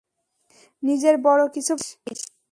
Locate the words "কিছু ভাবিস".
1.55-2.19